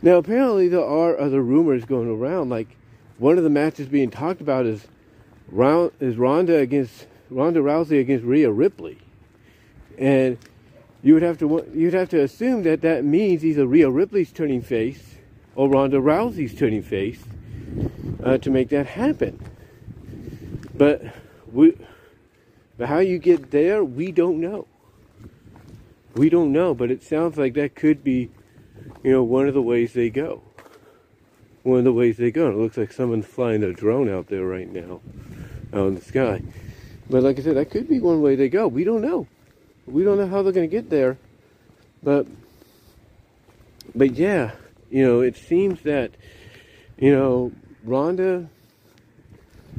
Now, 0.00 0.16
apparently, 0.16 0.68
there 0.68 0.84
are 0.84 1.18
other 1.18 1.42
rumors 1.42 1.84
going 1.84 2.08
around. 2.08 2.48
Like 2.48 2.76
one 3.18 3.36
of 3.36 3.44
the 3.44 3.50
matches 3.50 3.88
being 3.88 4.10
talked 4.10 4.40
about 4.40 4.66
is 4.66 4.86
round 5.50 5.92
is 6.00 6.16
Ronda 6.16 6.58
against 6.58 7.06
Ronda 7.30 7.60
Rousey 7.60 8.00
against 8.00 8.24
Rhea 8.24 8.50
Ripley, 8.50 8.98
and 9.98 10.38
you 11.02 11.14
would 11.14 11.22
have 11.22 11.38
to 11.38 11.66
you'd 11.74 11.94
have 11.94 12.08
to 12.10 12.20
assume 12.22 12.62
that 12.62 12.80
that 12.82 13.04
means 13.04 13.44
either 13.44 13.66
Rhea 13.66 13.90
Ripley's 13.90 14.32
turning 14.32 14.62
face 14.62 15.16
or 15.56 15.68
Ronda 15.68 15.98
Rousey's 15.98 16.54
turning 16.54 16.82
face 16.82 17.22
uh, 18.22 18.38
to 18.38 18.50
make 18.50 18.68
that 18.68 18.86
happen. 18.86 19.42
But 20.74 21.02
we, 21.52 21.76
but 22.76 22.88
how 22.88 22.98
you 22.98 23.18
get 23.18 23.50
there, 23.50 23.82
we 23.82 24.12
don't 24.12 24.40
know. 24.40 24.66
We 26.14 26.30
don't 26.30 26.52
know, 26.52 26.74
but 26.74 26.90
it 26.90 27.02
sounds 27.02 27.36
like 27.36 27.54
that 27.54 27.74
could 27.74 28.02
be, 28.02 28.30
you 29.02 29.12
know, 29.12 29.22
one 29.22 29.46
of 29.46 29.54
the 29.54 29.62
ways 29.62 29.92
they 29.92 30.10
go. 30.10 30.42
One 31.62 31.78
of 31.78 31.84
the 31.84 31.92
ways 31.92 32.16
they 32.16 32.30
go. 32.30 32.50
It 32.50 32.56
looks 32.56 32.76
like 32.76 32.92
someone's 32.92 33.26
flying 33.26 33.62
a 33.62 33.72
drone 33.72 34.08
out 34.08 34.28
there 34.28 34.44
right 34.44 34.72
now, 34.72 35.00
out 35.72 35.88
in 35.88 35.94
the 35.94 36.00
sky. 36.00 36.42
But 37.10 37.22
like 37.22 37.38
I 37.38 37.42
said, 37.42 37.56
that 37.56 37.70
could 37.70 37.88
be 37.88 38.00
one 38.00 38.22
way 38.22 38.36
they 38.36 38.48
go. 38.48 38.68
We 38.68 38.84
don't 38.84 39.02
know. 39.02 39.26
We 39.86 40.04
don't 40.04 40.18
know 40.18 40.26
how 40.26 40.42
they're 40.42 40.52
going 40.52 40.68
to 40.68 40.76
get 40.76 40.90
there. 40.90 41.18
But, 42.02 42.26
but 43.94 44.14
yeah, 44.14 44.52
you 44.90 45.04
know, 45.04 45.20
it 45.20 45.36
seems 45.36 45.82
that, 45.82 46.12
you 46.98 47.14
know, 47.14 47.52
Ronda, 47.84 48.48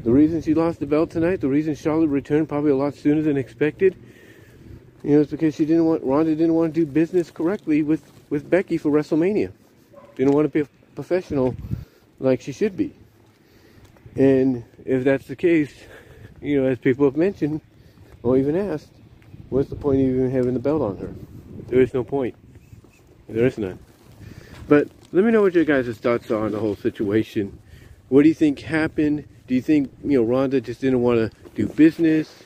the 0.03 0.11
reason 0.11 0.41
she 0.41 0.53
lost 0.53 0.79
the 0.79 0.85
belt 0.85 1.11
tonight, 1.11 1.41
the 1.41 1.47
reason 1.47 1.75
Charlotte 1.75 2.07
returned 2.07 2.49
probably 2.49 2.71
a 2.71 2.75
lot 2.75 2.95
sooner 2.95 3.21
than 3.21 3.37
expected, 3.37 3.95
you 5.03 5.15
know, 5.15 5.21
it's 5.21 5.31
because 5.31 5.55
she 5.55 5.65
didn't 5.65 5.85
want 5.85 6.03
Ronda 6.03 6.35
didn't 6.35 6.53
want 6.53 6.73
to 6.73 6.85
do 6.85 6.91
business 6.91 7.31
correctly 7.31 7.83
with 7.83 8.01
with 8.29 8.49
Becky 8.49 8.77
for 8.77 8.91
WrestleMania. 8.91 9.51
Didn't 10.15 10.33
want 10.33 10.45
to 10.45 10.49
be 10.49 10.61
a 10.61 10.67
professional 10.95 11.55
like 12.19 12.41
she 12.41 12.51
should 12.51 12.75
be. 12.75 12.93
And 14.15 14.65
if 14.85 15.03
that's 15.03 15.27
the 15.27 15.35
case, 15.35 15.73
you 16.41 16.61
know, 16.61 16.67
as 16.67 16.77
people 16.79 17.05
have 17.05 17.15
mentioned 17.15 17.61
or 18.23 18.37
even 18.37 18.55
asked, 18.55 18.91
what's 19.49 19.69
the 19.69 19.75
point 19.75 20.01
of 20.01 20.07
even 20.07 20.29
having 20.29 20.53
the 20.53 20.59
belt 20.59 20.81
on 20.81 20.97
her? 20.97 21.13
There 21.67 21.79
is 21.79 21.93
no 21.93 22.03
point. 22.03 22.35
There 23.29 23.45
is 23.45 23.57
none. 23.57 23.79
But 24.67 24.89
let 25.11 25.23
me 25.23 25.31
know 25.31 25.41
what 25.41 25.53
your 25.53 25.65
guys' 25.65 25.97
thoughts 25.97 26.29
are 26.31 26.45
on 26.45 26.51
the 26.51 26.59
whole 26.59 26.75
situation. 26.75 27.57
What 28.09 28.23
do 28.23 28.27
you 28.27 28.35
think 28.35 28.59
happened? 28.59 29.25
Do 29.47 29.55
you 29.55 29.61
think 29.61 29.91
you 30.03 30.19
know 30.19 30.23
Ronda 30.23 30.59
just 30.61 30.81
didn't 30.81 31.01
want 31.01 31.19
to 31.19 31.37
do 31.55 31.67
business, 31.67 32.43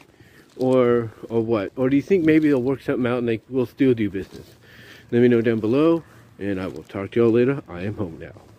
or 0.57 1.11
or 1.29 1.41
what? 1.41 1.71
Or 1.75 1.89
do 1.89 1.95
you 1.95 2.01
think 2.01 2.25
maybe 2.25 2.49
they'll 2.49 2.61
work 2.61 2.81
something 2.81 3.05
out 3.05 3.19
and 3.19 3.27
they 3.27 3.41
will 3.49 3.65
still 3.65 3.93
do 3.93 4.09
business? 4.09 4.47
Let 5.11 5.21
me 5.21 5.27
know 5.27 5.41
down 5.41 5.59
below, 5.59 6.03
and 6.39 6.59
I 6.59 6.67
will 6.67 6.83
talk 6.83 7.11
to 7.11 7.19
y'all 7.21 7.31
later. 7.31 7.61
I 7.67 7.81
am 7.81 7.95
home 7.95 8.17
now. 8.19 8.52